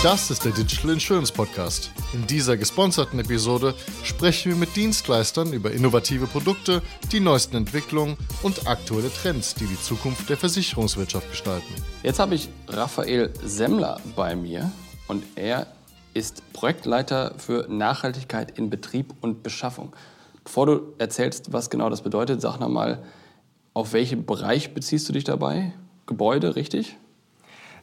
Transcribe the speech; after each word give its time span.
Das 0.00 0.30
ist 0.30 0.44
der 0.44 0.52
Digital 0.52 0.92
Insurance 0.92 1.32
Podcast. 1.32 1.90
In 2.12 2.24
dieser 2.24 2.56
gesponserten 2.56 3.18
Episode 3.18 3.74
sprechen 4.04 4.52
wir 4.52 4.56
mit 4.56 4.76
Dienstleistern 4.76 5.52
über 5.52 5.72
innovative 5.72 6.28
Produkte, 6.28 6.82
die 7.10 7.18
neuesten 7.18 7.56
Entwicklungen 7.56 8.16
und 8.44 8.68
aktuelle 8.68 9.10
Trends, 9.12 9.56
die 9.56 9.66
die 9.66 9.80
Zukunft 9.80 10.30
der 10.30 10.36
Versicherungswirtschaft 10.36 11.28
gestalten. 11.28 11.74
Jetzt 12.04 12.20
habe 12.20 12.36
ich 12.36 12.48
Raphael 12.68 13.32
Semmler 13.42 14.00
bei 14.14 14.36
mir 14.36 14.70
und 15.08 15.24
er 15.34 15.66
ist 16.14 16.44
Projektleiter 16.52 17.34
für 17.36 17.66
Nachhaltigkeit 17.68 18.56
in 18.56 18.70
Betrieb 18.70 19.14
und 19.20 19.42
Beschaffung. 19.42 19.96
Bevor 20.44 20.66
du 20.66 20.94
erzählst, 20.98 21.52
was 21.52 21.70
genau 21.70 21.90
das 21.90 22.02
bedeutet, 22.02 22.40
sag 22.40 22.60
nochmal, 22.60 23.02
auf 23.74 23.92
welchen 23.92 24.26
Bereich 24.26 24.74
beziehst 24.74 25.08
du 25.08 25.12
dich 25.12 25.24
dabei? 25.24 25.72
Gebäude, 26.06 26.54
richtig? 26.54 26.96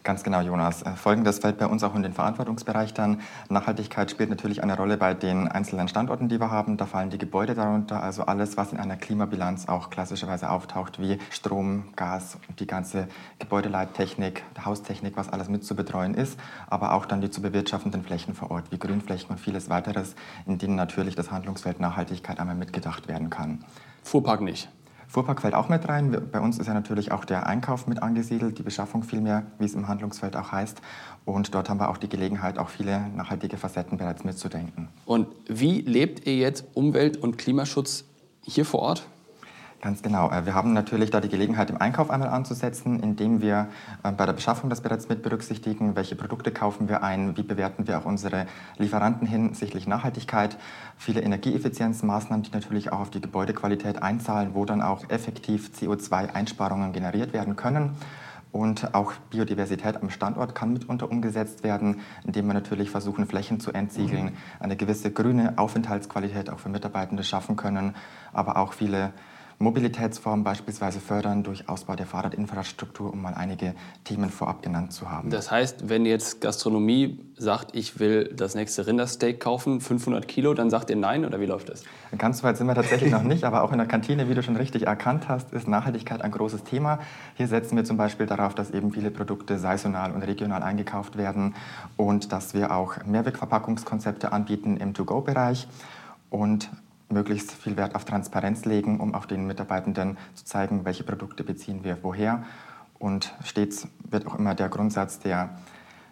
Ganz 0.06 0.24
genau, 0.24 0.40
Jonas. 0.42 0.84
Äh, 0.84 0.92
folgendes 0.92 1.40
fällt 1.40 1.58
bei 1.58 1.66
uns 1.66 1.84
auch 1.84 1.96
in 1.96 2.04
den 2.04 2.14
Verantwortungsbereich 2.14 2.94
dann. 2.94 3.22
Nachhaltigkeit 3.50 4.12
spielt 4.12 4.30
natürlich 4.30 4.62
eine 4.62 4.78
Rolle 4.78 4.98
bei 4.98 5.16
den 5.16 5.48
einzelnen 5.48 5.88
Standorten, 5.88 6.30
die 6.30 6.40
wir 6.40 6.52
haben. 6.52 6.78
Da 6.78 6.86
fallen 6.86 7.10
die 7.10 7.18
Gebäude 7.18 7.56
darunter, 7.56 8.04
also 8.04 8.22
alles, 8.22 8.56
was 8.56 8.72
in 8.72 8.80
einer 8.80 8.98
Klimabilanz 8.98 9.68
auch 9.68 9.90
klassischerweise 9.90 10.52
auftaucht, 10.52 11.00
wie 11.02 11.18
Strom, 11.32 11.86
Gas 11.96 12.38
und 12.48 12.60
die 12.60 12.68
ganze 12.68 13.08
Gebäudeleittechnik, 13.40 14.44
Haustechnik, 14.64 15.18
was 15.18 15.30
alles 15.30 15.50
mit 15.50 15.66
zu 15.66 15.76
betreuen 15.76 16.14
ist, 16.14 16.40
aber 16.68 16.94
auch 16.94 17.08
dann 17.08 17.22
die 17.22 17.32
zu 17.32 17.42
bewirtschaftenden 17.42 18.04
Flächen 18.04 18.36
vor 18.36 18.52
Ort, 18.52 18.72
wie 18.72 18.78
Grünflächen 18.78 19.32
und 19.32 19.40
vieles 19.40 19.72
weiteres, 19.72 20.14
in 20.46 20.60
denen 20.60 20.76
natürlich 20.76 21.16
das 21.16 21.32
Handlungsfeld 21.32 21.80
Nachhaltigkeit 21.80 22.40
einmal 22.40 22.56
mitgedacht 22.56 23.08
werden 23.08 23.32
kann. 23.32 23.66
Fuhrpark 24.04 24.42
nicht. 24.42 24.70
Fuhrpark 25.08 25.42
fällt 25.42 25.54
auch 25.54 25.70
mit 25.70 25.88
rein. 25.88 26.30
Bei 26.32 26.40
uns 26.40 26.60
ist 26.60 26.68
ja 26.68 26.74
natürlich 26.74 27.12
auch 27.12 27.26
der 27.26 27.48
Einkauf 27.48 27.88
mit 27.88 28.02
angesiedelt, 28.02 28.58
die 28.58 28.64
Beschaffung 28.64 29.04
vielmehr, 29.04 29.44
wie 29.60 29.66
es 29.66 29.74
im 29.74 29.88
Handlungsfeld 29.88 30.36
auch 30.36 30.52
heißt. 30.52 30.82
Und 31.26 31.54
dort 31.56 31.70
haben 31.70 31.80
wir 31.80 31.90
auch 31.90 31.98
die 31.98 32.10
Gelegenheit, 32.10 32.58
auch 32.58 32.70
viele 32.70 33.10
nachhaltige 33.10 33.58
Facetten 33.58 33.98
bereits 33.98 34.24
mitzudenken. 34.24 34.90
Und 35.06 35.28
wie 35.48 35.82
lebt 35.82 36.26
ihr 36.28 36.36
jetzt 36.36 36.66
Umwelt- 36.74 37.18
und 37.18 37.38
Klimaschutz 37.38 38.06
hier 38.42 38.66
vor 38.66 38.82
Ort? 38.82 39.08
Ganz 39.82 40.02
genau. 40.02 40.32
Äh, 40.32 40.46
wir 40.46 40.56
haben 40.56 40.74
natürlich 40.74 41.12
da 41.12 41.22
die 41.22 41.30
Gelegenheit, 41.30 41.70
im 41.70 41.78
Einkauf 41.78 42.10
einmal 42.10 42.30
anzusetzen, 42.30 43.00
indem 43.02 43.42
wir 43.42 43.68
äh, 44.04 44.12
bei 44.12 44.26
der 44.26 44.34
Beschaffung 44.34 44.70
das 44.70 44.82
bereits 44.82 45.10
mit 45.10 45.22
berücksichtigen, 45.22 45.96
welche 45.96 46.16
Produkte 46.16 46.52
kaufen 46.52 46.90
wir 46.90 47.04
ein, 47.04 47.38
wie 47.38 47.44
bewerten 47.44 47.88
wir 47.88 48.00
auch 48.00 48.06
unsere 48.06 48.48
Lieferanten 48.78 49.28
hinsichtlich 49.28 49.86
Nachhaltigkeit, 49.86 50.58
viele 50.98 51.22
Energieeffizienzmaßnahmen, 51.22 52.44
die 52.44 52.52
natürlich 52.52 52.92
auch 52.92 53.00
auf 53.00 53.10
die 53.12 53.22
Gebäudequalität 53.22 54.02
einzahlen, 54.02 54.56
wo 54.56 54.66
dann 54.66 54.82
auch 54.82 55.10
effektiv 55.10 55.70
CO2-Einsparungen 55.80 56.92
generiert 56.92 57.34
werden 57.34 57.56
können. 57.56 57.96
Und 58.52 58.96
auch 58.96 59.12
Biodiversität 59.32 60.02
am 60.02 60.10
Standort 60.10 60.56
kann 60.56 60.72
mitunter 60.72 61.12
umgesetzt 61.12 61.66
werden, 61.66 62.00
indem 62.26 62.48
wir 62.48 62.54
natürlich 62.54 62.90
versuchen, 62.90 63.28
Flächen 63.28 63.60
zu 63.60 63.74
entsiegeln, 63.74 64.38
eine 64.62 64.78
gewisse 64.78 65.12
grüne 65.12 65.58
Aufenthaltsqualität 65.58 66.50
auch 66.50 66.60
für 66.60 66.70
Mitarbeitende 66.70 67.26
schaffen 67.26 67.58
können, 67.58 67.96
aber 68.32 68.56
auch 68.56 68.72
viele 68.72 69.12
Mobilitätsformen 69.58 70.44
beispielsweise 70.44 71.00
fördern 71.00 71.44
durch 71.44 71.70
Ausbau 71.70 71.96
der 71.96 72.06
Fahrradinfrastruktur, 72.06 73.14
um 73.14 73.22
mal 73.22 73.34
einige 73.34 73.74
Themen 74.04 74.30
vorab 74.30 74.62
genannt 74.62 74.92
zu 74.92 75.10
haben. 75.10 75.30
Das 75.30 75.50
heißt, 75.50 75.88
wenn 75.90 76.06
jetzt 76.06 76.42
Gastronomie 76.42 77.20
sagt, 77.38 77.76
ich 77.76 78.00
will 78.00 78.34
das 78.36 78.56
nächste 78.56 78.86
Rindersteak 78.86 79.40
kaufen, 79.40 79.80
500 79.80 80.28
Kilo, 80.28 80.54
dann 80.54 80.70
sagt 80.70 80.90
ihr 80.90 80.96
nein 80.96 81.26
oder 81.26 81.40
wie 81.40 81.46
läuft 81.46 81.70
das? 81.70 81.84
Ganz 82.18 82.44
weit 82.44 82.58
sind 82.58 82.68
wir 82.68 82.76
tatsächlich 82.76 83.12
noch 83.12 83.24
nicht, 83.24 83.44
aber 83.46 83.64
auch 83.64 83.72
in 83.72 83.78
der 83.78 83.88
Kantine, 83.88 84.30
wie 84.30 84.34
du 84.34 84.44
schon 84.44 84.58
richtig 84.58 84.88
erkannt 84.88 85.30
hast, 85.30 85.54
ist 85.54 85.68
Nachhaltigkeit 85.68 86.22
ein 86.22 86.32
großes 86.32 86.64
Thema. 86.64 87.00
Hier 87.36 87.48
setzen 87.48 87.78
wir 87.78 87.86
zum 87.86 87.98
Beispiel 87.98 88.26
darauf, 88.26 88.56
dass 88.56 88.72
eben 88.72 88.92
viele 88.92 89.12
Produkte 89.12 89.58
saisonal 89.58 90.12
und 90.12 90.24
regional 90.24 90.64
eingekauft 90.64 91.18
werden 91.18 91.56
und 91.96 92.32
dass 92.32 92.54
wir 92.54 92.76
auch 92.76 93.06
Mehrwegverpackungskonzepte 93.06 94.32
anbieten 94.32 94.78
im 94.78 94.94
To-Go-Bereich. 94.94 95.68
Und 96.30 96.70
möglichst 97.10 97.52
viel 97.52 97.78
Wert 97.78 97.96
auf 97.96 98.06
Transparenz 98.06 98.66
legen, 98.66 99.00
um 99.00 99.14
auch 99.14 99.26
den 99.26 99.46
Mitarbeitenden 99.48 100.18
zu 100.34 100.46
zeigen, 100.46 100.86
welche 100.86 101.04
Produkte 101.04 101.44
beziehen 101.44 101.84
wir 101.84 102.00
woher. 102.02 102.44
Und 103.00 103.34
stets 103.44 103.88
wird 104.10 104.26
auch 104.28 104.38
immer 104.38 104.56
der 104.56 104.70
Grundsatz 104.70 105.20
der 105.20 105.58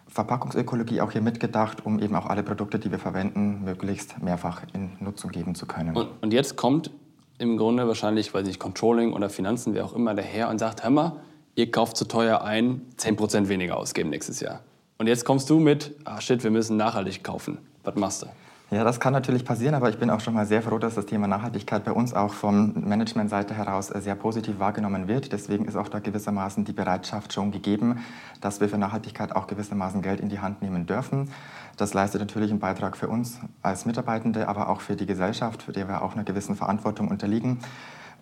Verpackungsökologie 0.06 1.00
auch 1.00 1.10
hier 1.10 1.22
mitgedacht, 1.22 1.84
um 1.84 1.98
eben 1.98 2.14
auch 2.14 2.26
alle 2.26 2.42
Produkte, 2.42 2.78
die 2.78 2.90
wir 2.90 2.98
verwenden, 2.98 3.64
möglichst 3.64 4.22
mehrfach 4.22 4.62
in 4.72 4.92
Nutzung 5.00 5.30
geben 5.30 5.54
zu 5.54 5.66
können. 5.66 5.96
Und, 5.96 6.08
und 6.20 6.32
jetzt 6.32 6.56
kommt 6.56 6.90
im 7.38 7.56
Grunde 7.56 7.88
wahrscheinlich, 7.88 8.32
weiß 8.32 8.46
ich, 8.46 8.58
Controlling 8.58 9.12
oder 9.12 9.28
Finanzen, 9.28 9.74
wer 9.74 9.84
auch 9.84 9.94
immer, 9.94 10.14
daher 10.14 10.48
und 10.50 10.58
sagt, 10.58 10.84
hör 10.84 10.90
mal, 10.90 11.20
ihr 11.56 11.70
kauft 11.70 11.96
zu 11.96 12.06
teuer 12.06 12.42
ein, 12.42 12.82
10% 12.98 13.48
weniger 13.48 13.76
ausgeben 13.76 14.10
nächstes 14.10 14.40
Jahr. 14.40 14.60
Und 14.98 15.08
jetzt 15.08 15.24
kommst 15.24 15.50
du 15.50 15.58
mit, 15.58 15.94
ah 16.04 16.20
shit, 16.20 16.44
wir 16.44 16.50
müssen 16.50 16.76
nachhaltig 16.76 17.24
kaufen. 17.24 17.58
Was 17.82 17.96
machst 17.96 18.22
du? 18.22 18.26
Ja, 18.70 18.82
das 18.82 18.98
kann 18.98 19.12
natürlich 19.12 19.44
passieren, 19.44 19.74
aber 19.74 19.90
ich 19.90 19.98
bin 19.98 20.08
auch 20.08 20.20
schon 20.20 20.32
mal 20.32 20.46
sehr 20.46 20.62
froh, 20.62 20.78
dass 20.78 20.94
das 20.94 21.04
Thema 21.04 21.28
Nachhaltigkeit 21.28 21.84
bei 21.84 21.92
uns 21.92 22.14
auch 22.14 22.32
von 22.32 22.72
Managementseite 22.88 23.54
heraus 23.54 23.88
sehr 23.88 24.14
positiv 24.14 24.58
wahrgenommen 24.58 25.06
wird. 25.06 25.32
Deswegen 25.32 25.66
ist 25.66 25.76
auch 25.76 25.88
da 25.88 25.98
gewissermaßen 25.98 26.64
die 26.64 26.72
Bereitschaft 26.72 27.34
schon 27.34 27.52
gegeben, 27.52 28.02
dass 28.40 28.60
wir 28.60 28.68
für 28.70 28.78
Nachhaltigkeit 28.78 29.36
auch 29.36 29.46
gewissermaßen 29.46 30.00
Geld 30.00 30.18
in 30.18 30.30
die 30.30 30.40
Hand 30.40 30.62
nehmen 30.62 30.86
dürfen. 30.86 31.30
Das 31.76 31.92
leistet 31.92 32.22
natürlich 32.22 32.50
einen 32.50 32.58
Beitrag 32.58 32.96
für 32.96 33.08
uns 33.08 33.38
als 33.62 33.84
Mitarbeitende, 33.84 34.48
aber 34.48 34.70
auch 34.70 34.80
für 34.80 34.96
die 34.96 35.06
Gesellschaft, 35.06 35.62
für 35.62 35.72
die 35.72 35.86
wir 35.86 36.02
auch 36.02 36.14
einer 36.14 36.24
gewissen 36.24 36.56
Verantwortung 36.56 37.08
unterliegen 37.08 37.58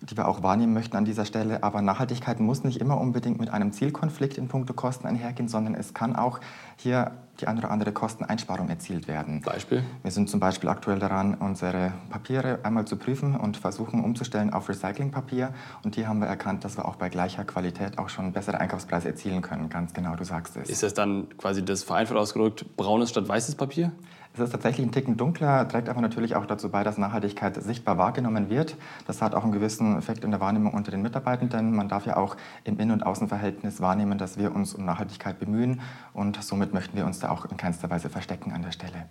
die 0.09 0.17
wir 0.17 0.27
auch 0.27 0.43
wahrnehmen 0.43 0.73
möchten 0.73 0.97
an 0.97 1.05
dieser 1.05 1.25
Stelle. 1.25 1.63
Aber 1.63 1.81
Nachhaltigkeit 1.81 2.39
muss 2.39 2.63
nicht 2.63 2.79
immer 2.79 2.99
unbedingt 2.99 3.39
mit 3.39 3.49
einem 3.49 3.71
Zielkonflikt 3.71 4.37
in 4.37 4.47
puncto 4.47 4.73
Kosten 4.73 5.07
einhergehen, 5.07 5.47
sondern 5.47 5.75
es 5.75 5.93
kann 5.93 6.15
auch 6.15 6.39
hier 6.77 7.11
die 7.39 7.47
eine 7.47 7.59
oder 7.59 7.71
andere 7.71 7.91
Kosteneinsparung 7.91 8.69
erzielt 8.69 9.07
werden. 9.07 9.41
Beispiel? 9.41 9.83
Wir 10.03 10.11
sind 10.11 10.29
zum 10.29 10.39
Beispiel 10.39 10.69
aktuell 10.69 10.99
daran, 10.99 11.33
unsere 11.33 11.93
Papiere 12.09 12.59
einmal 12.63 12.85
zu 12.85 12.95
prüfen 12.95 13.35
und 13.35 13.57
versuchen 13.57 14.03
umzustellen 14.03 14.53
auf 14.53 14.69
Recyclingpapier. 14.69 15.53
Und 15.83 15.95
hier 15.95 16.07
haben 16.07 16.19
wir 16.19 16.27
erkannt, 16.27 16.63
dass 16.63 16.77
wir 16.77 16.85
auch 16.85 16.95
bei 16.95 17.09
gleicher 17.09 17.43
Qualität 17.43 17.97
auch 17.97 18.09
schon 18.09 18.33
bessere 18.33 18.59
Einkaufspreise 18.59 19.07
erzielen 19.07 19.41
können. 19.41 19.69
Ganz 19.69 19.93
genau, 19.93 20.15
du 20.15 20.23
sagst 20.23 20.57
es. 20.57 20.69
Ist 20.69 20.83
das 20.83 20.93
dann 20.93 21.27
quasi 21.37 21.65
das 21.65 21.83
vereinfacht 21.83 22.17
ausgedrückt 22.17 22.65
braunes 22.77 23.09
statt 23.09 23.27
weißes 23.27 23.55
Papier? 23.55 23.91
Es 24.35 24.39
ist 24.39 24.49
tatsächlich 24.49 24.87
ein 24.87 24.91
Ticken 24.91 25.15
dunkler, 25.15 25.67
trägt 25.67 25.89
aber 25.89 26.01
natürlich 26.01 26.35
auch 26.35 26.47
dazu 26.47 26.69
bei, 26.69 26.83
dass 26.83 26.97
Nachhaltigkeit 26.97 27.61
sichtbar 27.61 27.99
wahrgenommen 27.99 28.49
wird. 28.49 28.75
Das 29.05 29.21
hat 29.21 29.35
auch 29.35 29.43
einen 29.43 29.51
gewissen 29.51 29.95
Effekt 29.95 30.23
in 30.23 30.31
der 30.31 30.39
Wahrnehmung 30.39 30.73
unter 30.73 30.89
den 30.89 31.03
Mitarbeitenden. 31.03 31.75
Man 31.75 31.87
darf 31.87 32.07
ja 32.07 32.17
auch 32.17 32.35
im 32.63 32.79
Innen- 32.79 32.93
und 32.93 33.05
Außenverhältnis 33.05 33.79
wahrnehmen, 33.79 34.17
dass 34.17 34.39
wir 34.39 34.55
uns 34.55 34.73
um 34.73 34.85
Nachhaltigkeit 34.85 35.37
bemühen 35.37 35.81
und 36.13 36.43
somit 36.43 36.73
möchten 36.73 36.97
wir 36.97 37.05
uns 37.05 37.19
da 37.19 37.29
auch 37.29 37.45
in 37.45 37.57
keinster 37.57 37.91
Weise 37.91 38.09
verstecken 38.09 38.51
an 38.53 38.63
der 38.63 38.71
Stelle. 38.71 39.05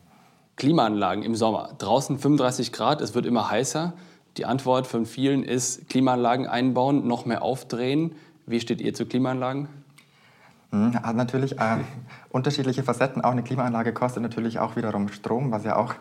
Klimaanlagen 0.56 1.22
im 1.22 1.36
Sommer. 1.36 1.70
Draußen 1.78 2.18
35 2.18 2.72
Grad, 2.72 3.00
es 3.00 3.14
wird 3.14 3.24
immer 3.24 3.48
heißer. 3.48 3.92
Die 4.38 4.44
Antwort 4.44 4.88
von 4.88 5.06
vielen 5.06 5.44
ist 5.44 5.88
Klimaanlagen 5.88 6.48
einbauen, 6.48 7.06
noch 7.06 7.26
mehr 7.26 7.42
aufdrehen. 7.42 8.16
Wie 8.46 8.58
steht 8.58 8.80
ihr 8.80 8.92
zu 8.92 9.06
Klimaanlagen? 9.06 9.68
Hat 10.72 11.16
natürlich 11.16 11.60
äh, 11.60 11.78
unterschiedliche 12.30 12.82
Facetten. 12.82 13.22
Auch 13.22 13.32
eine 13.32 13.42
Klimaanlage 13.42 13.92
kostet 13.92 14.22
natürlich 14.22 14.58
auch 14.58 14.74
wiederum 14.74 15.08
Strom, 15.08 15.52
was 15.52 15.64
ja 15.64 15.76
auch 15.76 15.94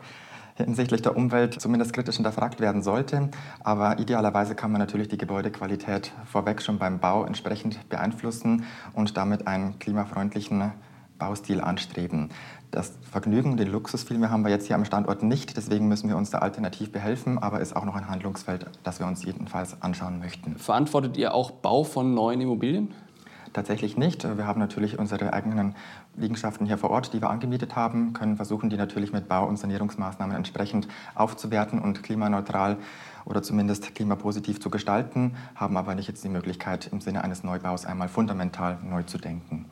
hinsichtlich 0.55 1.01
der 1.01 1.15
Umwelt 1.17 1.59
zumindest 1.59 1.93
kritisch 1.93 2.15
hinterfragt 2.15 2.59
werden 2.59 2.81
sollte. 2.81 3.29
Aber 3.63 3.99
idealerweise 3.99 4.55
kann 4.55 4.71
man 4.71 4.79
natürlich 4.79 5.09
die 5.09 5.17
Gebäudequalität 5.17 6.11
vorweg 6.25 6.61
schon 6.61 6.77
beim 6.77 6.99
Bau 6.99 7.25
entsprechend 7.25 7.89
beeinflussen 7.89 8.65
und 8.93 9.17
damit 9.17 9.47
einen 9.47 9.77
klimafreundlichen 9.79 10.71
Baustil 11.19 11.61
anstreben. 11.61 12.29
Das 12.71 12.93
Vergnügen, 13.11 13.57
den 13.57 13.67
Luxus 13.67 14.03
vielmehr 14.03 14.31
haben 14.31 14.43
wir 14.43 14.49
jetzt 14.49 14.67
hier 14.67 14.75
am 14.75 14.85
Standort 14.85 15.21
nicht, 15.21 15.55
deswegen 15.55 15.87
müssen 15.87 16.09
wir 16.09 16.17
uns 16.17 16.31
da 16.31 16.39
alternativ 16.39 16.91
behelfen, 16.91 17.37
aber 17.37 17.59
ist 17.59 17.75
auch 17.75 17.85
noch 17.85 17.95
ein 17.95 18.09
Handlungsfeld, 18.09 18.65
das 18.83 18.99
wir 18.99 19.05
uns 19.05 19.23
jedenfalls 19.23 19.81
anschauen 19.83 20.19
möchten. 20.19 20.57
Verantwortet 20.57 21.17
ihr 21.17 21.33
auch 21.35 21.51
Bau 21.51 21.83
von 21.83 22.15
neuen 22.15 22.41
Immobilien? 22.41 22.93
Tatsächlich 23.53 23.97
nicht. 23.97 24.23
Wir 24.23 24.47
haben 24.47 24.59
natürlich 24.59 24.97
unsere 24.97 25.33
eigenen 25.33 25.75
Liegenschaften 26.15 26.65
hier 26.65 26.77
vor 26.77 26.89
Ort, 26.89 27.13
die 27.13 27.21
wir 27.21 27.29
angemietet 27.29 27.75
haben, 27.75 28.13
können 28.13 28.37
versuchen, 28.37 28.69
die 28.69 28.77
natürlich 28.77 29.11
mit 29.11 29.27
Bau- 29.27 29.45
und 29.45 29.57
Sanierungsmaßnahmen 29.57 30.35
entsprechend 30.35 30.87
aufzuwerten 31.15 31.79
und 31.79 32.01
klimaneutral 32.01 32.77
oder 33.25 33.43
zumindest 33.43 33.93
klimapositiv 33.93 34.61
zu 34.61 34.69
gestalten, 34.69 35.35
haben 35.55 35.75
aber 35.75 35.95
nicht 35.95 36.07
jetzt 36.07 36.23
die 36.23 36.29
Möglichkeit, 36.29 36.87
im 36.93 37.01
Sinne 37.01 37.23
eines 37.25 37.43
Neubaus 37.43 37.85
einmal 37.85 38.07
fundamental 38.07 38.77
neu 38.83 39.03
zu 39.03 39.17
denken. 39.17 39.65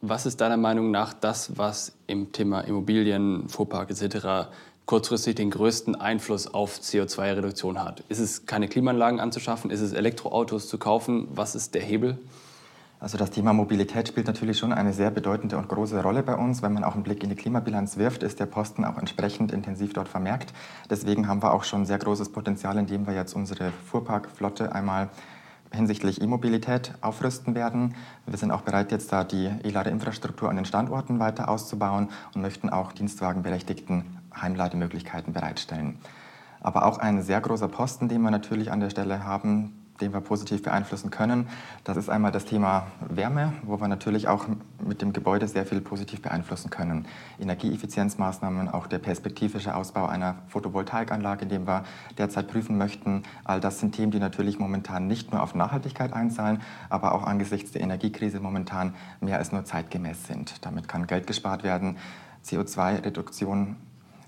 Was 0.00 0.24
ist 0.24 0.40
deiner 0.40 0.56
Meinung 0.56 0.90
nach 0.90 1.12
das, 1.12 1.58
was 1.58 1.92
im 2.06 2.32
Thema 2.32 2.62
Immobilien, 2.62 3.50
Fuhrpark 3.50 3.90
etc. 3.90 4.48
kurzfristig 4.86 5.34
den 5.34 5.50
größten 5.50 5.94
Einfluss 5.94 6.54
auf 6.54 6.78
CO2-Reduktion 6.78 7.84
hat? 7.84 8.00
Ist 8.08 8.18
es 8.18 8.46
keine 8.46 8.66
Klimaanlagen 8.66 9.20
anzuschaffen? 9.20 9.70
Ist 9.70 9.82
es 9.82 9.92
Elektroautos 9.92 10.68
zu 10.68 10.78
kaufen? 10.78 11.28
Was 11.34 11.54
ist 11.54 11.74
der 11.74 11.82
Hebel? 11.82 12.18
Also 13.00 13.16
das 13.16 13.30
Thema 13.30 13.54
Mobilität 13.54 14.08
spielt 14.08 14.26
natürlich 14.26 14.58
schon 14.58 14.74
eine 14.74 14.92
sehr 14.92 15.10
bedeutende 15.10 15.56
und 15.56 15.68
große 15.68 16.02
Rolle 16.02 16.22
bei 16.22 16.34
uns. 16.36 16.60
Wenn 16.60 16.74
man 16.74 16.84
auch 16.84 16.92
einen 16.92 17.02
Blick 17.02 17.22
in 17.22 17.30
die 17.30 17.34
Klimabilanz 17.34 17.96
wirft, 17.96 18.22
ist 18.22 18.38
der 18.38 18.44
Posten 18.44 18.84
auch 18.84 18.98
entsprechend 18.98 19.52
intensiv 19.52 19.94
dort 19.94 20.06
vermerkt. 20.06 20.52
Deswegen 20.90 21.26
haben 21.26 21.42
wir 21.42 21.54
auch 21.54 21.64
schon 21.64 21.86
sehr 21.86 21.96
großes 21.96 22.30
Potenzial, 22.30 22.76
indem 22.76 23.06
wir 23.06 23.14
jetzt 23.14 23.32
unsere 23.32 23.72
Fuhrparkflotte 23.86 24.74
einmal 24.74 25.08
hinsichtlich 25.72 26.20
E-Mobilität 26.20 26.92
aufrüsten 27.00 27.54
werden. 27.54 27.94
Wir 28.26 28.36
sind 28.36 28.50
auch 28.50 28.60
bereit, 28.60 28.92
jetzt 28.92 29.10
da 29.10 29.24
die 29.24 29.46
E-Lade-Infrastruktur 29.46 30.50
an 30.50 30.56
den 30.56 30.66
Standorten 30.66 31.20
weiter 31.20 31.48
auszubauen 31.48 32.10
und 32.34 32.42
möchten 32.42 32.68
auch 32.68 32.92
Dienstwagenberechtigten 32.92 34.18
Heimlademöglichkeiten 34.38 35.32
bereitstellen. 35.32 35.98
Aber 36.60 36.84
auch 36.84 36.98
ein 36.98 37.22
sehr 37.22 37.40
großer 37.40 37.68
Posten, 37.68 38.08
den 38.08 38.20
wir 38.20 38.30
natürlich 38.30 38.70
an 38.70 38.80
der 38.80 38.90
Stelle 38.90 39.24
haben, 39.24 39.79
den 40.00 40.12
wir 40.12 40.20
positiv 40.20 40.62
beeinflussen 40.62 41.10
können. 41.10 41.48
Das 41.84 41.96
ist 41.96 42.08
einmal 42.08 42.32
das 42.32 42.44
Thema 42.44 42.86
Wärme, 43.08 43.52
wo 43.62 43.80
wir 43.80 43.88
natürlich 43.88 44.28
auch 44.28 44.46
mit 44.84 45.02
dem 45.02 45.12
Gebäude 45.12 45.48
sehr 45.48 45.66
viel 45.66 45.80
positiv 45.80 46.22
beeinflussen 46.22 46.70
können. 46.70 47.06
Energieeffizienzmaßnahmen, 47.38 48.68
auch 48.68 48.86
der 48.86 48.98
perspektivische 48.98 49.74
Ausbau 49.74 50.06
einer 50.06 50.36
Photovoltaikanlage, 50.48 51.46
den 51.46 51.66
wir 51.66 51.84
derzeit 52.18 52.48
prüfen 52.48 52.78
möchten. 52.78 53.22
All 53.44 53.60
das 53.60 53.80
sind 53.80 53.94
Themen, 53.94 54.10
die 54.10 54.20
natürlich 54.20 54.58
momentan 54.58 55.06
nicht 55.06 55.32
nur 55.32 55.42
auf 55.42 55.54
Nachhaltigkeit 55.54 56.12
einzahlen, 56.12 56.60
aber 56.88 57.14
auch 57.14 57.24
angesichts 57.24 57.72
der 57.72 57.82
Energiekrise 57.82 58.40
momentan 58.40 58.94
mehr 59.20 59.38
als 59.38 59.52
nur 59.52 59.64
zeitgemäß 59.64 60.26
sind. 60.26 60.64
Damit 60.64 60.88
kann 60.88 61.06
Geld 61.06 61.26
gespart 61.26 61.62
werden, 61.62 61.96
CO2-Reduktion 62.44 63.76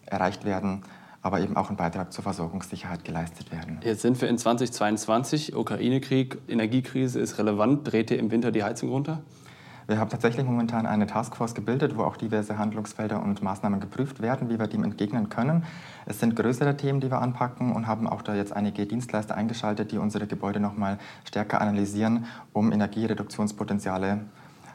erreicht 0.06 0.44
werden 0.44 0.82
aber 1.22 1.40
eben 1.40 1.56
auch 1.56 1.70
ein 1.70 1.76
Beitrag 1.76 2.12
zur 2.12 2.24
Versorgungssicherheit 2.24 3.04
geleistet 3.04 3.52
werden. 3.52 3.78
Jetzt 3.84 4.02
sind 4.02 4.20
wir 4.20 4.28
in 4.28 4.38
2022, 4.38 5.54
Ukraine-Krieg, 5.54 6.38
Energiekrise 6.48 7.20
ist 7.20 7.38
relevant. 7.38 7.90
Dreht 7.90 8.10
ihr 8.10 8.18
im 8.18 8.30
Winter 8.30 8.50
die 8.50 8.64
Heizung 8.64 8.90
runter? 8.90 9.22
Wir 9.86 9.98
haben 9.98 10.10
tatsächlich 10.10 10.46
momentan 10.46 10.86
eine 10.86 11.06
Taskforce 11.06 11.54
gebildet, 11.54 11.96
wo 11.96 12.04
auch 12.04 12.16
diverse 12.16 12.56
Handlungsfelder 12.56 13.22
und 13.22 13.42
Maßnahmen 13.42 13.80
geprüft 13.80 14.22
werden, 14.22 14.48
wie 14.48 14.58
wir 14.58 14.68
dem 14.68 14.84
entgegnen 14.84 15.28
können. 15.28 15.64
Es 16.06 16.20
sind 16.20 16.36
größere 16.36 16.76
Themen, 16.76 17.00
die 17.00 17.10
wir 17.10 17.20
anpacken 17.20 17.72
und 17.72 17.86
haben 17.86 18.08
auch 18.08 18.22
da 18.22 18.34
jetzt 18.34 18.52
einige 18.52 18.86
Dienstleister 18.86 19.34
eingeschaltet, 19.34 19.90
die 19.90 19.98
unsere 19.98 20.26
Gebäude 20.26 20.60
noch 20.60 20.76
mal 20.76 20.98
stärker 21.24 21.60
analysieren, 21.60 22.26
um 22.52 22.72
Energiereduktionspotenziale 22.72 24.20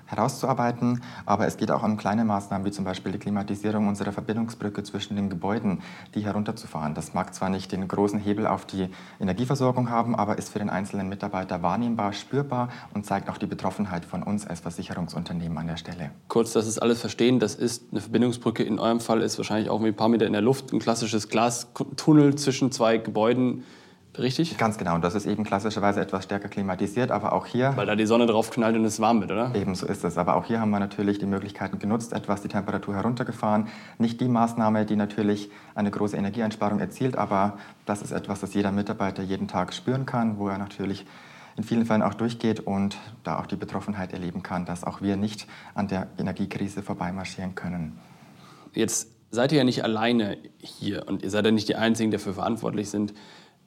herauszuarbeiten. 0.08 1.02
Aber 1.26 1.46
es 1.46 1.58
geht 1.58 1.72
auch 1.72 1.84
um 1.84 1.98
kleine 1.98 2.26
Maßnahmen, 2.26 2.66
wie 2.66 2.72
zum 2.72 2.86
Beispiel 2.86 3.12
die 3.12 3.20
Klimatisierung 3.20 3.88
unserer 3.88 4.12
Verbindungsbrücke 4.12 4.84
zwischen 4.84 5.16
den 5.16 5.30
Gebäuden, 5.30 5.82
die 6.16 6.26
herunterzufahren. 6.26 6.96
Das 6.96 7.14
mag 7.14 7.36
zwar 7.36 7.50
nicht 7.50 7.72
den 7.72 7.88
großen 7.88 8.20
Hebel 8.20 8.48
auf 8.48 8.66
die 8.66 8.90
Energieversorgung 9.20 9.90
haben, 9.90 10.16
aber 10.16 10.38
ist 10.38 10.50
für 10.50 10.60
den 10.60 10.70
einzelnen 10.70 11.10
Mitarbeiter 11.10 11.62
wahrnehmbar, 11.62 12.14
spürbar 12.14 12.70
und 12.94 13.06
zeigt 13.06 13.30
auch 13.30 13.38
die 13.38 13.46
Betroffenheit 13.46 14.06
von 14.06 14.24
uns 14.24 14.48
als 14.48 14.62
Versicherungsunternehmen 14.62 15.58
an 15.58 15.68
der 15.68 15.78
Stelle. 15.78 16.12
Kurz, 16.28 16.54
dass 16.54 16.66
es 16.66 16.80
alles 16.80 17.02
verstehen, 17.02 17.40
das 17.40 17.56
ist 17.56 17.86
eine 17.92 18.02
Verbindungsbrücke. 18.02 18.64
In 18.64 18.80
eurem 18.80 19.00
Fall 19.00 19.22
ist 19.22 19.38
wahrscheinlich 19.38 19.70
auch 19.70 19.82
ein 19.82 19.96
paar 19.96 20.10
Meter 20.10 20.26
in 20.26 20.34
der 20.34 20.42
Luft 20.42 20.74
ein 20.74 20.80
klassisches 20.80 21.30
Glastunnel 21.30 22.36
zwischen 22.36 22.72
zwei 22.72 22.98
Gebäuden 22.98 23.64
richtig? 24.20 24.58
Ganz 24.58 24.78
genau. 24.78 24.96
Und 24.96 25.04
das 25.04 25.16
ist 25.16 25.26
eben 25.26 25.44
klassischerweise 25.44 26.02
etwas 26.02 26.24
stärker 26.24 26.50
klimatisiert, 26.50 27.12
aber 27.12 27.34
auch 27.34 27.46
hier... 27.46 27.74
Weil 27.76 27.86
da 27.86 27.96
die 27.96 28.06
Sonne 28.06 28.26
drauf 28.26 28.50
knallt 28.50 28.76
und 28.76 28.86
es 28.86 29.00
warm 29.00 29.22
wird, 29.22 29.32
oder? 29.32 29.54
Ebenso 29.56 29.86
ist 29.86 30.04
es. 30.04 30.18
Aber 30.18 30.36
auch 30.36 30.46
hier 30.46 30.60
haben 30.60 30.70
wir 30.72 30.80
natürlich 30.80 31.20
die 31.20 31.26
Möglichkeiten 31.26 31.80
genutzt, 31.80 32.14
etwas 32.14 32.42
die 32.42 32.48
Temperatur 32.48 32.96
heruntergefahren. 32.96 33.68
Nicht 33.98 34.22
die 34.22 34.28
Maßnahme, 34.28 34.86
die 34.86 34.96
natürlich 34.96 35.50
eine 35.76 35.92
große 35.92 36.18
Energieeinsparung 36.18 36.80
erzielt, 36.80 37.18
aber 37.18 37.58
das 37.86 38.02
ist 38.02 38.12
etwas, 38.12 38.40
das 38.42 38.54
jeder 38.54 38.72
Mitarbeiter 38.72 39.24
jeden 39.24 39.48
Tag 39.48 39.74
spüren 39.74 40.06
kann, 40.06 40.38
wo 40.38 40.48
er 40.48 40.58
natürlich 40.58 41.06
in 41.58 41.64
vielen 41.64 41.86
Fällen 41.86 42.04
auch 42.04 42.14
durchgeht 42.14 42.60
und 42.60 42.98
da 43.24 43.40
auch 43.40 43.48
die 43.48 43.56
Betroffenheit 43.56 44.14
erleben 44.14 44.44
kann, 44.44 44.66
dass 44.66 44.84
auch 44.84 45.02
wir 45.02 45.18
nicht 45.18 45.48
an 45.74 45.88
der 45.88 46.08
Energiekrise 46.18 46.84
vorbeimarschieren 46.84 47.56
können. 47.56 47.98
Jetzt 48.74 49.10
seid 49.32 49.52
ihr 49.52 49.58
ja 49.58 49.64
nicht 49.64 49.84
alleine 49.84 50.38
hier 50.60 51.08
und 51.08 51.24
ihr 51.24 51.32
seid 51.32 51.46
ja 51.46 51.52
nicht 51.52 51.68
die 51.68 51.76
Einzigen, 51.76 52.12
die 52.12 52.18
dafür 52.18 52.36
verantwortlich 52.36 52.90
sind. 52.90 53.14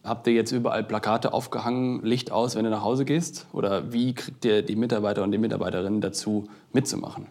Habt 0.02 0.26
ihr 0.26 0.32
jetzt 0.32 0.52
überall 0.52 0.82
Plakate 0.82 1.35
aufgehangen, 1.35 2.02
Licht 2.02 2.32
aus, 2.32 2.56
wenn 2.56 2.64
du 2.64 2.70
nach 2.70 2.82
Hause 2.82 3.05
gehst? 3.05 3.47
Oder 3.52 3.93
wie 3.93 4.14
kriegt 4.14 4.44
ihr 4.47 4.62
die 4.62 4.76
Mitarbeiter 4.76 5.23
und 5.23 5.31
die 5.31 5.38
Mitarbeiterinnen 5.38 6.00
dazu, 6.00 6.49
mitzumachen? 6.73 7.26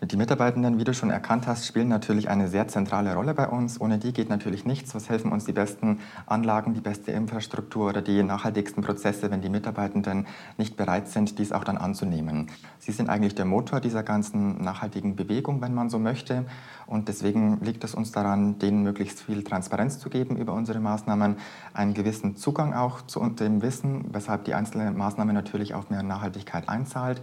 Die 0.00 0.16
Mitarbeitenden, 0.16 0.78
wie 0.78 0.84
du 0.84 0.94
schon 0.94 1.10
erkannt 1.10 1.48
hast, 1.48 1.66
spielen 1.66 1.88
natürlich 1.88 2.28
eine 2.28 2.46
sehr 2.46 2.68
zentrale 2.68 3.14
Rolle 3.14 3.34
bei 3.34 3.48
uns. 3.48 3.80
Ohne 3.80 3.98
die 3.98 4.12
geht 4.12 4.28
natürlich 4.28 4.64
nichts. 4.64 4.94
Was 4.94 5.08
helfen 5.08 5.32
uns 5.32 5.44
die 5.44 5.52
besten 5.52 5.98
Anlagen, 6.24 6.72
die 6.72 6.80
beste 6.80 7.10
Infrastruktur 7.10 7.88
oder 7.88 8.00
die 8.00 8.22
nachhaltigsten 8.22 8.84
Prozesse, 8.84 9.28
wenn 9.32 9.40
die 9.40 9.48
Mitarbeitenden 9.48 10.28
nicht 10.56 10.76
bereit 10.76 11.08
sind, 11.08 11.40
dies 11.40 11.50
auch 11.50 11.64
dann 11.64 11.76
anzunehmen? 11.76 12.48
Sie 12.78 12.92
sind 12.92 13.10
eigentlich 13.10 13.34
der 13.34 13.44
Motor 13.44 13.80
dieser 13.80 14.04
ganzen 14.04 14.62
nachhaltigen 14.62 15.16
Bewegung, 15.16 15.60
wenn 15.62 15.74
man 15.74 15.90
so 15.90 15.98
möchte. 15.98 16.44
Und 16.86 17.08
deswegen 17.08 17.58
liegt 17.60 17.82
es 17.82 17.96
uns 17.96 18.12
daran, 18.12 18.60
denen 18.60 18.84
möglichst 18.84 19.20
viel 19.22 19.42
Transparenz 19.42 19.98
zu 19.98 20.10
geben 20.10 20.36
über 20.36 20.52
unsere 20.52 20.78
Maßnahmen, 20.78 21.38
einen 21.74 21.94
gewissen 21.94 22.36
Zugang 22.36 22.72
auch 22.72 23.02
zu 23.02 23.28
dem 23.30 23.62
Wissen, 23.62 24.04
weshalb 24.12 24.44
die 24.44 24.54
einzelne 24.54 24.92
Maßnahme 24.92 25.32
natürlich 25.32 25.74
auf 25.74 25.90
mehr 25.90 26.04
Nachhaltigkeit 26.04 26.68
einzahlt. 26.68 27.20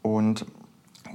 Und 0.00 0.46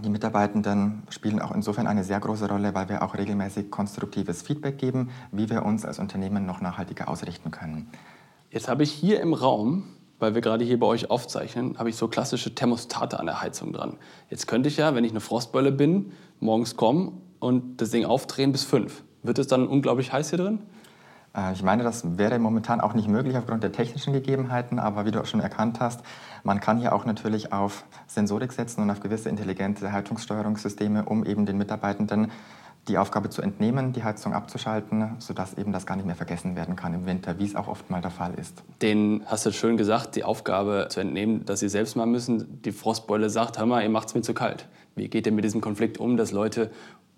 die 0.01 0.09
Mitarbeitenden 0.09 1.03
spielen 1.09 1.41
auch 1.41 1.51
insofern 1.51 1.87
eine 1.87 2.03
sehr 2.03 2.19
große 2.19 2.47
Rolle, 2.47 2.73
weil 2.73 2.89
wir 2.89 3.03
auch 3.03 3.15
regelmäßig 3.15 3.69
konstruktives 3.69 4.41
Feedback 4.41 4.77
geben, 4.77 5.09
wie 5.31 5.49
wir 5.49 5.63
uns 5.65 5.85
als 5.85 5.99
Unternehmen 5.99 6.45
noch 6.45 6.61
nachhaltiger 6.61 7.07
ausrichten 7.07 7.51
können. 7.51 7.89
Jetzt 8.49 8.67
habe 8.67 8.83
ich 8.83 8.91
hier 8.91 9.19
im 9.19 9.33
Raum, 9.33 9.83
weil 10.19 10.35
wir 10.35 10.41
gerade 10.41 10.63
hier 10.63 10.79
bei 10.79 10.87
euch 10.87 11.09
aufzeichnen, 11.09 11.77
habe 11.77 11.89
ich 11.89 11.95
so 11.95 12.07
klassische 12.07 12.53
Thermostate 12.53 13.19
an 13.19 13.25
der 13.25 13.41
Heizung 13.41 13.73
dran. 13.73 13.97
Jetzt 14.29 14.47
könnte 14.47 14.69
ich 14.69 14.77
ja, 14.77 14.95
wenn 14.95 15.03
ich 15.03 15.11
eine 15.11 15.19
Frostbeule 15.19 15.71
bin, 15.71 16.13
morgens 16.39 16.75
kommen 16.75 17.21
und 17.39 17.81
das 17.81 17.91
Ding 17.91 18.05
aufdrehen 18.05 18.51
bis 18.51 18.63
fünf. 18.63 19.03
Wird 19.21 19.39
es 19.39 19.47
dann 19.47 19.67
unglaublich 19.67 20.13
heiß 20.13 20.29
hier 20.29 20.39
drin? 20.39 20.59
Äh, 21.35 21.53
ich 21.53 21.63
meine, 21.63 21.83
das 21.83 22.17
wäre 22.17 22.39
momentan 22.39 22.81
auch 22.81 22.93
nicht 22.93 23.07
möglich 23.07 23.37
aufgrund 23.37 23.63
der 23.63 23.71
technischen 23.71 24.13
Gegebenheiten, 24.13 24.79
aber 24.79 25.05
wie 25.05 25.11
du 25.11 25.21
auch 25.21 25.25
schon 25.25 25.39
erkannt 25.39 25.79
hast, 25.79 26.01
man 26.43 26.59
kann 26.59 26.79
hier 26.79 26.93
auch 26.93 27.05
natürlich 27.05 27.53
auf 27.53 27.85
Sensorik 28.07 28.51
setzen 28.51 28.81
und 28.81 28.89
auf 28.89 28.99
gewisse 28.99 29.29
intelligente 29.29 29.91
Heizungssteuerungssysteme, 29.91 31.05
um 31.05 31.25
eben 31.25 31.45
den 31.45 31.57
Mitarbeitenden 31.57 32.31
die 32.89 32.97
Aufgabe 32.97 33.29
zu 33.29 33.41
entnehmen, 33.41 33.93
die 33.93 34.03
Heizung 34.03 34.33
abzuschalten, 34.33 35.15
sodass 35.19 35.53
eben 35.53 35.71
das 35.71 35.85
gar 35.85 35.95
nicht 35.95 36.05
mehr 36.05 36.15
vergessen 36.15 36.57
werden 36.57 36.75
kann 36.75 36.93
im 36.93 37.05
Winter, 37.05 37.39
wie 37.39 37.45
es 37.45 37.55
auch 37.55 37.69
oft 37.69 37.89
mal 37.89 38.01
der 38.01 38.11
Fall 38.11 38.33
ist. 38.33 38.61
Den 38.81 39.23
hast 39.25 39.45
du 39.45 39.53
schön 39.53 39.77
gesagt, 39.77 40.17
die 40.17 40.25
Aufgabe 40.25 40.87
zu 40.89 40.99
entnehmen, 40.99 41.45
dass 41.45 41.61
sie 41.61 41.69
selbst 41.69 41.95
mal 41.95 42.05
müssen. 42.05 42.61
Die 42.63 42.73
Frostbeule 42.73 43.29
sagt, 43.29 43.57
hör 43.57 43.65
mal, 43.65 43.83
ihr 43.83 43.89
macht 43.89 44.09
es 44.09 44.15
mir 44.15 44.21
zu 44.21 44.33
kalt. 44.33 44.67
Wie 44.95 45.07
geht 45.07 45.25
ihr 45.25 45.31
mit 45.31 45.45
diesem 45.45 45.61
Konflikt 45.61 45.97
um, 45.97 46.17
dass 46.17 46.33
Leute 46.33 46.71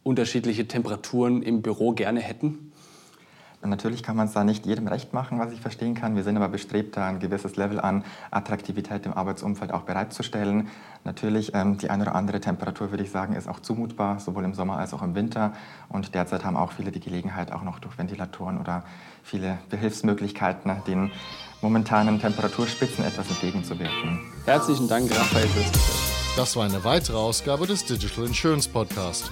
unterschiedliche 0.04 0.68
Temperaturen 0.68 1.42
im 1.42 1.64
Büro 1.64 1.94
gerne 1.94 2.20
hätten? 2.20 2.65
Und 3.66 3.72
natürlich 3.72 4.04
kann 4.04 4.16
man 4.16 4.28
es 4.28 4.34
da 4.34 4.44
nicht 4.44 4.68
jedem 4.68 4.88
recht 4.88 5.12
machen, 5.12 5.40
was 5.40 5.52
ich 5.52 5.60
verstehen 5.60 5.96
kann. 5.96 6.16
Wir 6.16 6.22
sind 6.22 6.38
aber 6.38 6.50
bestrebt, 6.50 6.98
da 6.98 7.08
ein 7.08 7.20
gewisses 7.20 7.56
Level 7.56 7.80
an 7.80 8.04
Attraktivität 8.30 9.08
im 9.08 9.14
Arbeitsumfeld 9.14 9.74
auch 9.74 9.82
bereitzustellen. 9.82 10.68
Natürlich, 11.04 11.56
ähm, 11.56 11.80
die 11.80 11.90
eine 11.90 12.04
oder 12.04 12.14
andere 12.14 12.40
Temperatur, 12.40 12.92
würde 12.92 13.02
ich 13.04 13.10
sagen, 13.10 13.34
ist 13.34 13.48
auch 13.48 13.60
zumutbar, 13.60 14.20
sowohl 14.20 14.44
im 14.44 14.54
Sommer 14.54 14.78
als 14.78 14.94
auch 14.94 15.02
im 15.02 15.16
Winter. 15.16 15.54
Und 15.90 16.14
derzeit 16.14 16.46
haben 16.46 16.58
auch 16.58 16.74
viele 16.74 16.92
die 16.92 17.00
Gelegenheit, 17.00 17.52
auch 17.52 17.64
noch 17.64 17.80
durch 17.80 17.98
Ventilatoren 17.98 18.60
oder 18.60 18.84
viele 19.24 19.58
Behilfsmöglichkeiten 19.72 20.72
den 20.86 21.10
momentanen 21.64 22.20
Temperaturspitzen 22.20 23.04
etwas 23.04 23.32
entgegenzuwirken. 23.32 24.20
Herzlichen 24.46 24.88
Dank, 24.88 25.10
Raphael, 25.10 25.48
fürs 25.48 25.72
Gespräch. 25.72 26.36
Das 26.38 26.56
war 26.56 26.66
eine 26.66 26.84
weitere 26.84 27.18
Ausgabe 27.18 27.66
des 27.66 27.84
Digital 27.84 28.26
Insurance 28.26 28.70
Podcast. 28.70 29.32